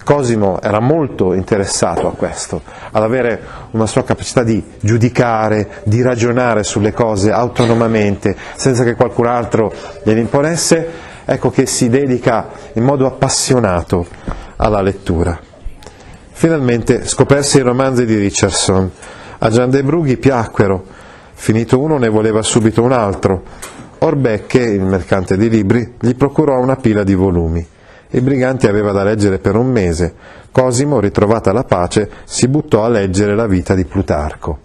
[0.07, 3.41] Cosimo era molto interessato a questo, ad avere
[3.71, 9.73] una sua capacità di giudicare, di ragionare sulle cose autonomamente, senza che qualcun altro
[10.05, 10.91] gliene imponesse,
[11.25, 14.07] ecco che si dedica in modo appassionato
[14.55, 15.37] alla lettura.
[16.31, 18.89] Finalmente scoperse i romanzi di Richardson.
[19.39, 20.85] A Gian de Brughi piacquero,
[21.33, 23.43] finito uno ne voleva subito un altro.
[23.97, 27.67] Orbecche, il mercante di libri, gli procurò una pila di volumi.
[28.09, 30.13] Il brigante aveva da leggere per un mese.
[30.51, 34.59] Cosimo, ritrovata la pace, si buttò a leggere la vita di Plutarco.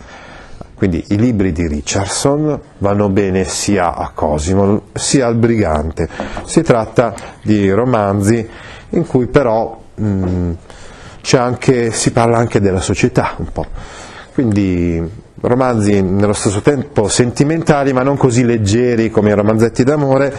[0.75, 6.09] Quindi i libri di Richardson vanno bene sia a Cosimo sia al brigante.
[6.45, 8.49] Si tratta di romanzi
[8.91, 10.51] in cui però mh,
[11.37, 13.67] anche, si parla anche della società un po'.
[14.35, 15.09] Quindi
[15.41, 20.35] romanzi nello stesso tempo sentimentali ma non così leggeri come i romanzetti d'amore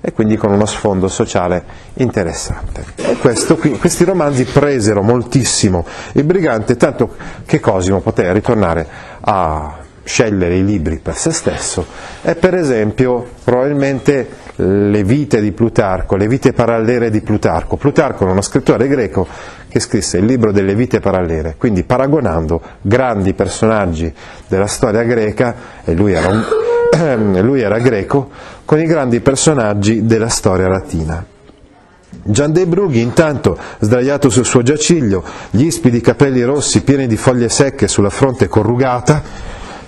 [0.00, 1.62] e quindi con uno sfondo sociale
[1.94, 2.84] interessante.
[3.20, 8.86] Questo, questi romanzi presero moltissimo il brigante, tanto che Cosimo poté ritornare
[9.20, 11.84] a scegliere i libri per se stesso
[12.22, 17.76] e per esempio probabilmente le vite di Plutarco, le vite parallele di Plutarco.
[17.76, 19.26] Plutarco era uno scrittore greco
[19.68, 24.12] che scrisse il libro delle vite parallele, quindi paragonando grandi personaggi
[24.48, 26.42] della storia greca, e lui era, un,
[27.42, 28.30] lui era greco,
[28.64, 31.24] con i grandi personaggi della storia latina.
[32.10, 37.48] Gian dei Brughi intanto, sdraiato sul suo giaciglio, gli ispidi capelli rossi pieni di foglie
[37.48, 39.22] secche sulla fronte corrugata,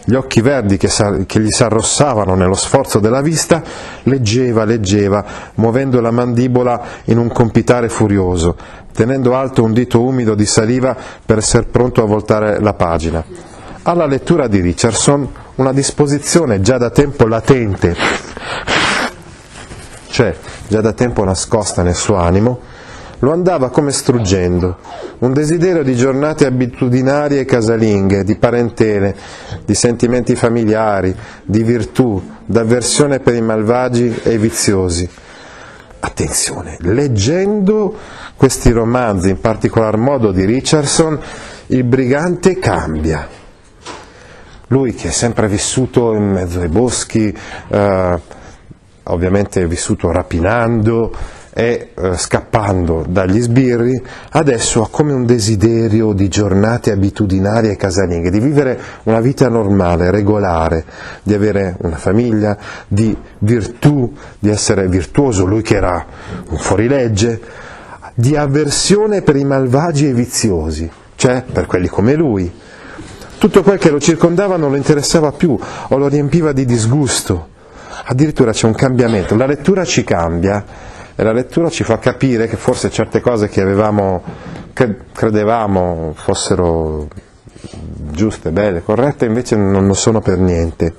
[0.04, 0.88] gli occhi verdi che,
[1.26, 3.62] che gli s'arrossavano nello sforzo della vista,
[4.04, 5.24] leggeva, leggeva,
[5.56, 8.56] muovendo la mandibola in un compitare furioso,
[8.92, 13.49] tenendo alto un dito umido di saliva per essere pronto a voltare la pagina.
[13.90, 17.96] Alla lettura di Richardson una disposizione già da tempo latente
[20.06, 20.32] cioè
[20.68, 22.60] già da tempo nascosta nel suo animo,
[23.18, 24.78] lo andava come struggendo,
[25.18, 29.16] un desiderio di giornate abitudinarie e casalinghe, di parentele,
[29.64, 35.08] di sentimenti familiari, di virtù, d'avversione per i malvagi e i viziosi.
[35.98, 37.96] Attenzione, leggendo
[38.36, 41.18] questi romanzi, in particolar modo di Richardson,
[41.66, 43.38] il brigante cambia.
[44.72, 47.36] Lui che è sempre vissuto in mezzo ai boschi,
[47.68, 48.18] eh,
[49.02, 51.12] ovviamente vissuto rapinando
[51.52, 58.30] e eh, scappando dagli sbirri, adesso ha come un desiderio di giornate abitudinarie e casalinghe,
[58.30, 60.84] di vivere una vita normale, regolare,
[61.24, 62.56] di avere una famiglia,
[62.86, 66.06] di virtù, di essere virtuoso, lui che era
[66.48, 67.40] un fuorilegge,
[68.14, 72.68] di avversione per i malvagi e i viziosi, cioè per quelli come lui.
[73.40, 77.48] Tutto quel che lo circondava non lo interessava più o lo riempiva di disgusto
[78.04, 80.64] addirittura c'è un cambiamento, la lettura ci cambia
[81.14, 84.22] e la lettura ci fa capire che forse certe cose che avevamo,
[84.72, 87.08] che credevamo fossero
[88.10, 90.94] giuste, belle, corrette, invece non lo sono per niente.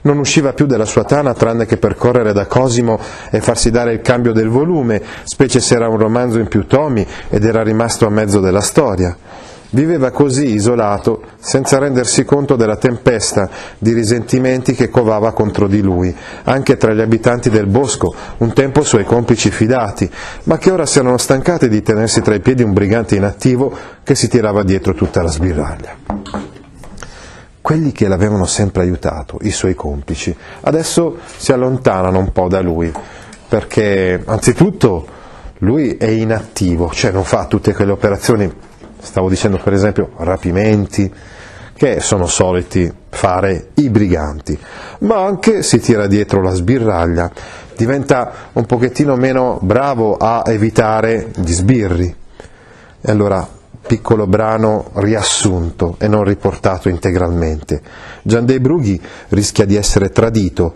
[0.00, 2.98] Non usciva più dalla sua tana tranne che per correre da Cosimo
[3.30, 7.06] e farsi dare il cambio del volume, specie se era un romanzo in più tomi
[7.28, 9.16] ed era rimasto a mezzo della storia.
[9.70, 16.14] Viveva così isolato, senza rendersi conto della tempesta di risentimenti che covava contro di lui,
[16.44, 20.10] anche tra gli abitanti del bosco, un tempo suoi complici fidati,
[20.44, 24.14] ma che ora si erano stancati di tenersi tra i piedi un brigante inattivo che
[24.14, 25.96] si tirava dietro tutta la sbirraglia.
[27.60, 32.90] quelli che l'avevano sempre aiutato, i suoi complici, adesso si allontanano un po' da lui,
[33.46, 35.06] perché anzitutto
[35.58, 38.50] lui è inattivo, cioè non fa tutte quelle operazioni,
[39.00, 41.12] stavo dicendo per esempio rapimenti,
[41.74, 44.58] che sono soliti fare i briganti,
[45.00, 47.30] ma anche si tira dietro la sbirraglia,
[47.76, 52.14] diventa un pochettino meno bravo a evitare gli sbirri.
[53.00, 53.46] E allora,
[53.86, 57.80] piccolo brano riassunto e non riportato integralmente.
[58.22, 60.74] Gian dei Brughi rischia di essere tradito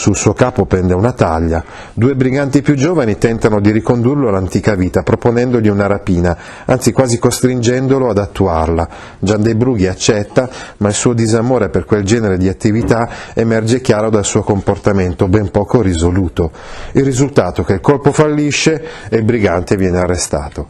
[0.00, 1.62] sul suo capo pende una taglia.
[1.92, 6.34] Due briganti più giovani tentano di ricondurlo all'antica vita, proponendogli una rapina,
[6.64, 8.88] anzi quasi costringendolo ad attuarla.
[9.18, 14.08] Gian dei Brughi accetta, ma il suo disamore per quel genere di attività emerge chiaro
[14.08, 16.50] dal suo comportamento, ben poco risoluto.
[16.92, 20.68] Il risultato è che il colpo fallisce e il brigante viene arrestato.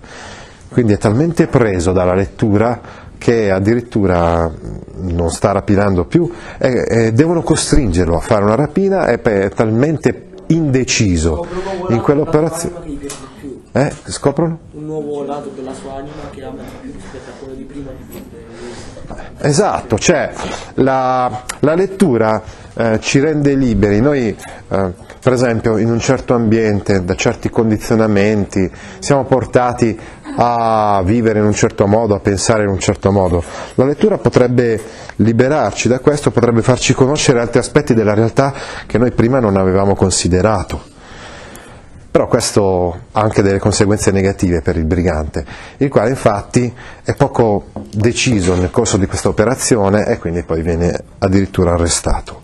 [0.70, 2.80] Quindi è talmente preso dalla lettura
[3.20, 4.50] che addirittura
[4.94, 10.28] non sta rapinando più, e, e devono costringerlo a fare una rapina, è, è talmente
[10.46, 11.46] indeciso
[11.90, 12.98] in quell'operazione.
[13.72, 14.58] Eh, scoprono?
[14.72, 17.90] Un nuovo lato della sua anima che ama più rispetto a quello di prima.
[19.38, 20.32] Esatto, cioè
[20.74, 22.42] la, la lettura
[22.74, 24.36] eh, ci rende liberi, noi
[24.68, 29.98] eh, per esempio in un certo ambiente, da certi condizionamenti, siamo portati
[30.36, 33.42] a vivere in un certo modo, a pensare in un certo modo.
[33.74, 34.80] La lettura potrebbe
[35.16, 38.54] liberarci da questo, potrebbe farci conoscere altri aspetti della realtà
[38.86, 40.88] che noi prima non avevamo considerato.
[42.10, 45.44] Però questo ha anche delle conseguenze negative per il brigante,
[45.76, 46.72] il quale infatti
[47.04, 52.40] è poco deciso nel corso di questa operazione e quindi poi viene addirittura arrestato.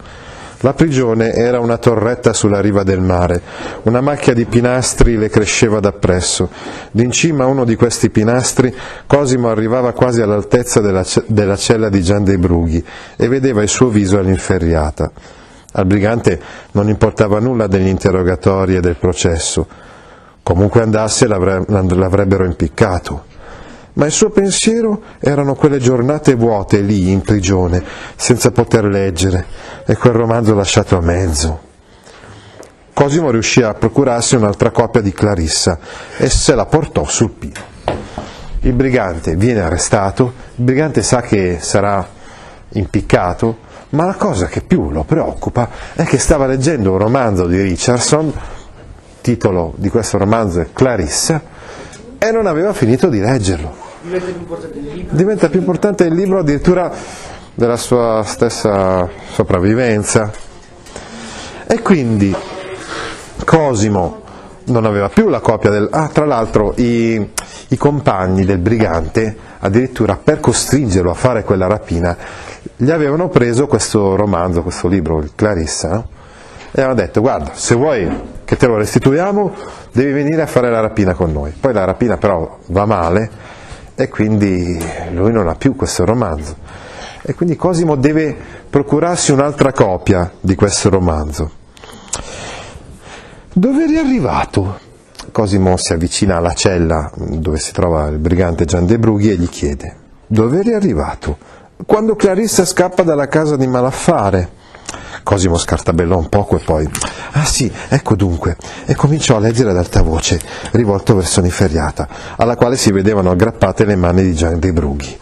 [0.61, 3.43] La prigione era una torretta sulla riva del mare,
[3.83, 6.49] una macchia di pinastri le cresceva dappresso.
[6.91, 8.75] D'in cima a uno di questi pinastri
[9.07, 12.83] Cosimo arrivava quasi all'altezza della, della cella di Gian dei Brughi
[13.17, 15.11] e vedeva il suo viso all'inferriata.
[15.73, 16.41] Al brigante
[16.73, 19.67] non importava nulla degli interrogatori e del processo.
[20.43, 23.35] Comunque andasse l'avrebbero impiccato.
[23.97, 27.83] Ma il suo pensiero erano quelle giornate vuote lì in prigione,
[28.15, 29.47] senza poter leggere,
[29.87, 31.61] e quel romanzo lasciato a mezzo.
[32.93, 35.79] Cosimo riuscì a procurarsi un'altra copia di Clarissa
[36.19, 37.75] e se la portò sul pino.
[38.61, 42.07] Il brigante viene arrestato, il brigante sa che sarà
[42.71, 43.59] impiccato,
[43.91, 48.31] ma la cosa che più lo preoccupa è che stava leggendo un romanzo di Richardson,
[49.23, 51.41] titolo di questo romanzo è Clarissa,
[52.19, 53.86] e non aveva finito di leggerlo.
[54.07, 55.17] Diventa più importante il libro.
[55.17, 56.93] Diventa più importante il libro addirittura
[57.55, 60.31] della sua stessa sopravvivenza.
[61.67, 62.35] E quindi
[63.45, 64.23] Cosimo
[64.67, 65.89] non aveva più la copia del...
[65.91, 67.33] Ah, tra l'altro i,
[67.69, 72.17] i compagni del brigante, addirittura per costringerlo a fare quella rapina,
[72.77, 76.09] gli avevano preso questo romanzo, questo libro, il Clarissa, no?
[76.71, 79.53] e avevano detto guarda, se vuoi che te lo restituiamo,
[79.91, 81.53] devi venire a fare la rapina con noi.
[81.59, 83.31] Poi la rapina però va male
[83.97, 84.79] e quindi
[85.13, 86.57] lui non ha più questo romanzo.
[87.23, 88.37] E quindi Cosimo deve
[88.69, 91.51] procurarsi un'altra copia di questo romanzo.
[93.53, 94.79] Dove eri arrivato?
[95.33, 99.49] Cosimo si avvicina alla cella dove si trova il brigante Gian De Brughi e gli
[99.49, 101.39] chiede: Dove eri arrivato?
[101.85, 104.56] Quando Clarissa scappa dalla casa di malaffare.
[105.27, 106.89] Cosimo scartabellò un poco e poi,
[107.33, 110.39] ah sì, ecco dunque, e cominciò a leggere ad alta voce,
[110.71, 115.19] rivolto verso un'inferriata, alla quale si vedevano aggrappate le mani di Gian dei Brughi.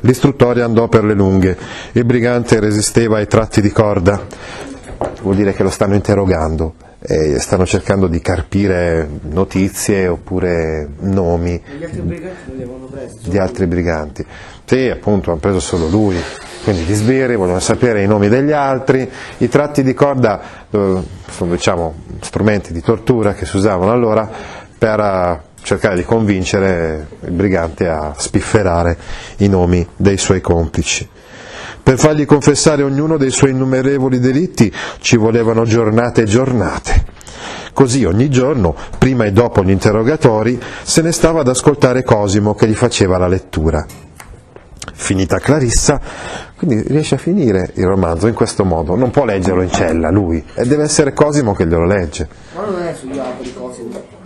[0.00, 1.56] L'istruttore andò per le lunghe,
[1.92, 4.26] il brigante resisteva ai tratti di corda,
[5.22, 11.82] vuol dire che lo stanno interrogando, e stanno cercando di carpire notizie oppure nomi Gli
[11.82, 12.02] altri
[13.22, 14.22] di altri briganti.
[14.66, 16.18] Sì, appunto, hanno preso solo lui.
[16.62, 21.50] Quindi gli sbirri vogliono sapere i nomi degli altri, i tratti di corda eh, sono
[21.52, 24.28] diciamo, strumenti di tortura che si usavano allora
[24.78, 28.96] per eh, cercare di convincere il brigante a spifferare
[29.38, 31.08] i nomi dei suoi complici.
[31.82, 37.04] Per fargli confessare ognuno dei suoi innumerevoli delitti ci volevano giornate e giornate.
[37.72, 42.68] Così ogni giorno, prima e dopo gli interrogatori, se ne stava ad ascoltare Cosimo che
[42.68, 43.84] gli faceva la lettura.
[44.92, 46.00] Finita Clarissa,
[46.60, 50.44] quindi riesce a finire il romanzo in questo modo, non può leggerlo in cella lui,
[50.54, 52.28] e deve essere Cosimo che glielo legge.
[52.54, 53.82] Ma non è sugli alberi cose.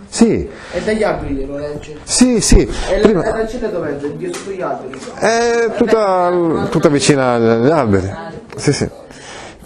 [0.09, 1.97] Sì, È dagli alberi che lo legge.
[2.03, 2.59] sì, sì,
[2.89, 3.93] E la, prima, e la cella dov'è?
[3.93, 4.99] Dietro sugli alberi.
[5.17, 8.13] è tutta, tutta vicina agli alberi.
[8.57, 8.89] Sì, sì.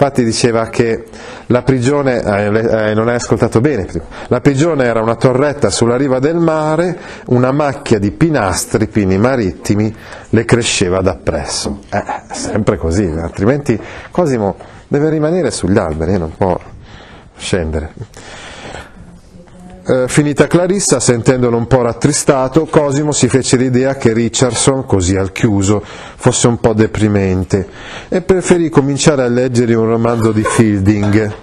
[0.01, 1.03] Infatti diceva che
[1.47, 3.85] la prigione, eh, eh, non hai ascoltato bene,
[4.27, 9.93] la prigione era una torretta sulla riva del mare, una macchia di pinastri, pini marittimi,
[10.29, 11.81] le cresceva dappresso.
[11.89, 13.77] Eh, sempre così, altrimenti
[14.09, 14.55] Cosimo
[14.87, 16.57] deve rimanere sugli alberi, non può
[17.35, 17.91] scendere.
[19.89, 25.31] Eh, finita Clarissa, sentendolo un po' rattristato, Cosimo si fece l'idea che Richardson, così al
[25.31, 27.67] chiuso, fosse un po' deprimente
[28.07, 31.33] e preferì cominciare a leggere un romanzo di Fielding,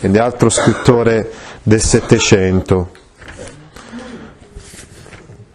[0.00, 1.32] quindi altro scrittore
[1.62, 2.92] del Settecento,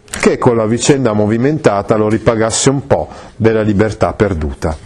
[0.08, 4.78] che con la vicenda movimentata lo ripagasse un po' della libertà perduta.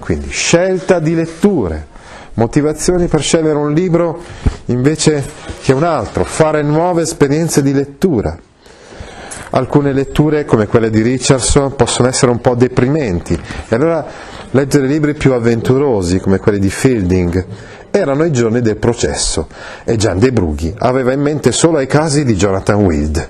[0.00, 1.86] Quindi scelta di letture,
[2.34, 4.20] motivazioni per scegliere un libro
[4.66, 5.24] invece
[5.62, 8.38] che un altro, fare nuove esperienze di lettura.
[9.50, 14.06] Alcune letture, come quelle di Richardson, possono essere un po' deprimenti, e allora
[14.50, 17.46] leggere libri più avventurosi, come quelli di Fielding,
[17.90, 19.48] erano i giorni del processo
[19.84, 23.28] e Gian De Brughi aveva in mente solo i casi di Jonathan Wild.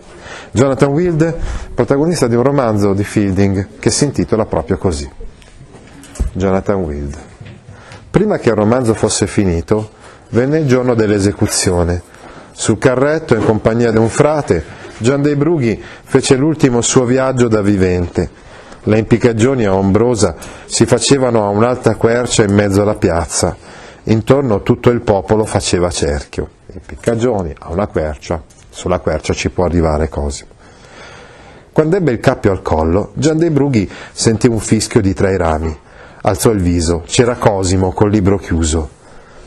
[0.53, 1.35] Jonathan Wild,
[1.75, 5.11] protagonista di un romanzo di Fielding che si intitola proprio così.
[6.35, 7.32] Jonathan Wild.
[8.13, 9.89] Prima che il romanzo fosse finito,
[10.33, 12.03] venne il giorno dell'esecuzione.
[12.51, 14.63] Sul carretto, in compagnia di un frate,
[14.99, 18.29] Gian dei Brughi fece l'ultimo suo viaggio da vivente.
[18.83, 20.35] Le impiccagioni a Ombrosa
[20.67, 23.57] si facevano a un'alta quercia in mezzo alla piazza.
[24.03, 26.51] Intorno tutto il popolo faceva cerchio.
[26.67, 30.51] Impiccagioni a una quercia, sulla quercia ci può arrivare Cosimo.
[31.73, 35.39] Quando ebbe il cappio al collo, Gian dei Brughi sentì un fischio di tra i
[35.39, 35.79] rami
[36.23, 39.01] alzò il viso, c'era Cosimo col libro chiuso.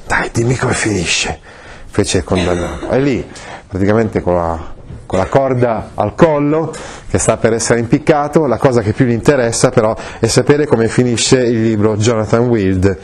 [0.08, 1.40] Dai, dimmi come finisce,
[1.88, 2.90] fece il condannato.
[2.90, 3.28] E lì,
[3.68, 4.74] praticamente con la,
[5.06, 6.74] con la corda al collo,
[7.10, 10.88] che sta per essere impiccato, la cosa che più gli interessa però è sapere come
[10.88, 12.98] finisce il libro Jonathan Wild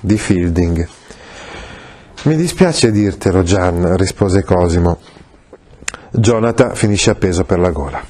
[0.00, 0.88] di Fielding.
[2.22, 4.98] Mi dispiace dirtelo, Gian, rispose Cosimo.
[6.10, 8.02] Jonathan finisce appeso per la gola.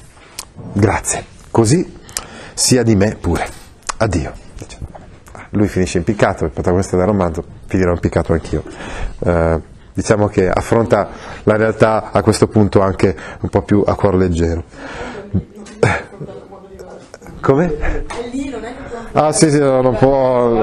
[0.73, 1.97] Grazie, così
[2.53, 3.47] sia di me pure.
[3.97, 4.47] Addio
[5.51, 8.63] lui finisce impiccato, il protagonista del romanzo finirà impiccato anch'io.
[9.25, 9.61] Eh,
[9.93, 11.09] diciamo che affronta
[11.43, 14.63] la realtà a questo punto anche un po' più a cuor leggero.
[17.41, 17.77] Come?
[19.13, 20.61] Ah sì sì, non può...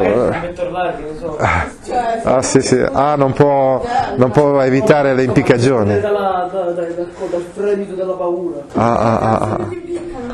[2.23, 3.85] Ah sì sì, ah non può,
[4.17, 6.01] non può evitare le impiccagioni.
[6.01, 8.61] Dal fremito della paura.
[8.75, 9.69] Ah ah ah ah.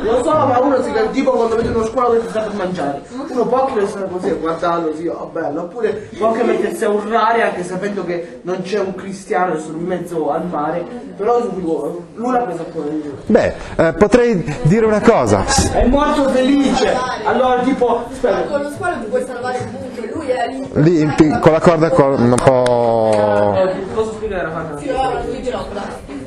[0.02, 3.02] Non so, la paura si tipo quando vedi uno squalo che ti sta per mangiare.
[3.28, 5.60] Uno può anche restare così a guardarlo così, oh bello.
[5.62, 10.30] Oppure può anche mettersi a urlare anche sapendo che non c'è un cristiano in mezzo
[10.30, 10.84] al mare.
[11.16, 12.90] Però lui l'ha preso a cuore.
[13.26, 15.44] Beh, eh, potrei dire una cosa.
[15.72, 16.94] È molto felice.
[17.24, 18.42] Allora tipo, aspetta.
[18.42, 20.70] Con lo squalo ti puoi salvare il buco, lui è lì.
[20.82, 23.52] Lì in pi- con la corda col- un po'...
[23.54, 24.78] Eh, Posso spiegare la cosa?
[24.78, 25.82] Si lava la ginocchia.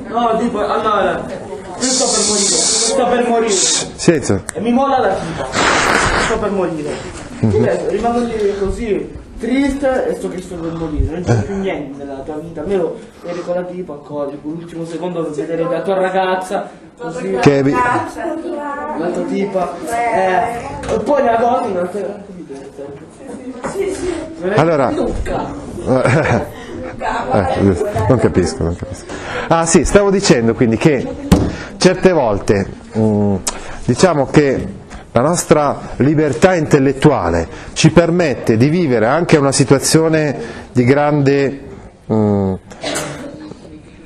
[0.08, 2.56] No, tipo, allora, io sto per morire,
[2.86, 3.50] sto per morire.
[3.50, 4.42] Silenzio.
[4.54, 5.46] E mi molla la tipa.
[6.24, 6.90] Sto per morire.
[7.40, 11.12] Adesso rimango lì così, triste e so che sto per morire.
[11.12, 12.60] Non c'è più niente nella tua vita.
[12.62, 16.68] Almeno eri con la tipa, accogli, l'ultimo secondo per vedere la tua ragazza.
[16.98, 19.74] Così, Che vi- l'altra tipa.
[19.84, 21.90] Eh, e poi una cosa, una
[24.56, 24.90] Allora...
[26.98, 27.88] Eh, giusto.
[28.08, 29.04] non capisco, non capisco.
[29.48, 31.06] Ah sì, stavo dicendo quindi che
[31.76, 33.34] certe volte mm,
[33.84, 34.66] diciamo che
[35.12, 40.36] la nostra libertà intellettuale ci permette di vivere anche una situazione
[40.72, 41.60] di grande
[42.12, 42.54] mm,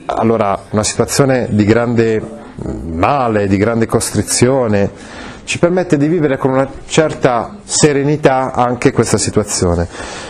[0.06, 2.20] allora una situazione di grande
[2.62, 4.90] male, di grande costrizione,
[5.50, 9.84] ci permette di vivere con una certa serenità anche questa situazione.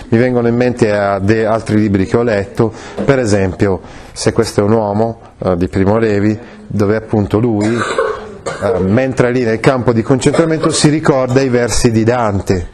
[0.08, 2.72] Mi vengono in mente eh, altri libri che ho letto,
[3.04, 8.78] per esempio Se questo è un uomo eh, di Primo Levi, dove appunto lui, eh,
[8.78, 12.70] mentre lì nel campo di concentramento, si ricorda i versi di Dante.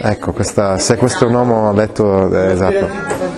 [0.00, 2.88] Ecco, questa, se questo è un uomo ha letto eh, esatto,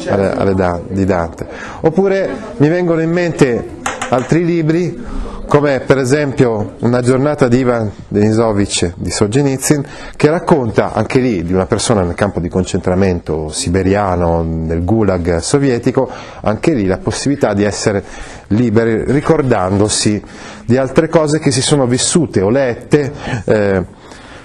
[0.09, 1.47] alle- alle Da- di Dante.
[1.83, 3.69] Oppure mi vengono in mente
[4.09, 9.85] altri libri come per esempio una giornata di Ivan Denisovic di Solzhenitsyn
[10.17, 16.11] che racconta anche lì di una persona nel campo di concentramento siberiano, nel gulag sovietico,
[16.41, 18.03] anche lì la possibilità di essere
[18.49, 20.23] liberi ricordandosi
[20.65, 23.13] di altre cose che si sono vissute o lette
[23.45, 23.85] eh,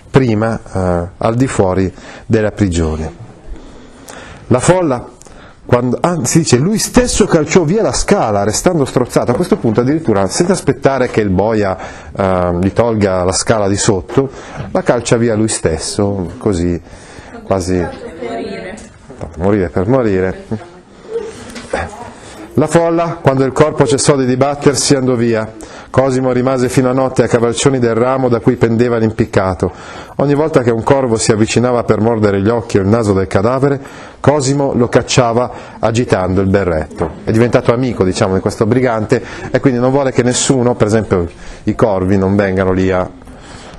[0.09, 1.91] prima eh, al di fuori
[2.25, 3.29] della prigione.
[4.47, 5.09] La folla
[5.71, 9.79] quando, ah, si dice lui stesso calciò via la scala restando strozzato a questo punto
[9.79, 11.77] addirittura senza aspettare che il boia
[12.13, 14.29] eh, gli tolga la scala di sotto
[14.69, 16.79] la calcia via lui stesso così
[17.43, 17.87] quasi
[19.37, 20.45] morire per morire.
[22.55, 25.53] La folla, quando il corpo cessò di dibattersi, andò via.
[25.89, 29.71] Cosimo rimase fino a notte a cavalcioni del ramo da cui pendeva l'impiccato.
[30.17, 33.27] Ogni volta che un corvo si avvicinava per mordere gli occhi o il naso del
[33.27, 33.79] cadavere,
[34.19, 37.11] Cosimo lo cacciava agitando il berretto.
[37.23, 41.29] È diventato amico, diciamo, di questo brigante e quindi non vuole che nessuno, per esempio
[41.63, 43.09] i corvi, non vengano lì a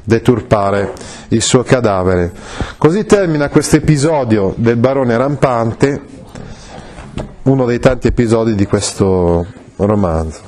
[0.03, 0.93] deturpare
[1.29, 2.33] il suo cadavere.
[2.79, 6.21] Così termina questo episodio del barone rampante,
[7.43, 9.47] uno dei tanti episodi di questo
[9.77, 10.41] romanzo.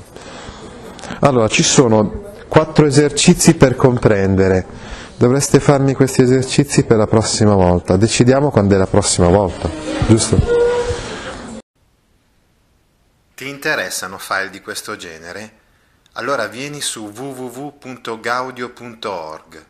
[1.20, 4.66] Allora, ci sono quattro esercizi per comprendere.
[5.16, 7.96] Dovreste farmi questi esercizi per la prossima volta.
[7.96, 9.70] Decidiamo quando è la prossima volta,
[10.06, 10.62] giusto?
[13.34, 15.62] Ti interessano file di questo genere?
[16.12, 19.64] Allora vieni su www.gaudio.org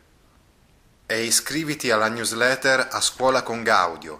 [1.07, 4.19] e iscriviti alla newsletter A Scuola con Gaudio